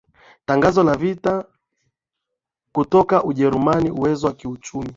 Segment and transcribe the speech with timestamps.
[0.45, 1.45] tangazo la vita
[2.73, 4.89] kutoka Ujerumani Uwezo wa kiuchumi